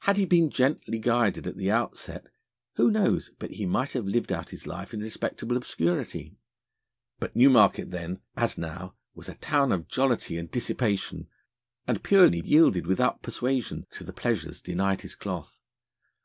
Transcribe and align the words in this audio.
Had 0.00 0.16
he 0.16 0.24
been 0.24 0.50
gently 0.50 0.98
guided 0.98 1.46
at 1.46 1.56
the 1.56 1.70
outset, 1.70 2.26
who 2.74 2.90
knows 2.90 3.30
but 3.38 3.52
he 3.52 3.66
might 3.66 3.92
have 3.92 4.04
lived 4.04 4.32
out 4.32 4.50
his 4.50 4.66
life 4.66 4.92
in 4.92 4.98
respectable 4.98 5.56
obscurity? 5.56 6.34
But 7.20 7.36
Newmarket 7.36 7.92
then, 7.92 8.18
as 8.36 8.58
now, 8.58 8.96
was 9.14 9.28
a 9.28 9.36
town 9.36 9.70
of 9.70 9.86
jollity 9.86 10.38
and 10.38 10.50
dissipation, 10.50 11.28
and 11.86 12.02
Pureney 12.02 12.42
yielded 12.44 12.88
without 12.88 13.22
persuasion 13.22 13.86
to 13.92 14.02
the 14.02 14.12
pleasures 14.12 14.60
denied 14.60 15.02
his 15.02 15.14
cloth. 15.14 15.56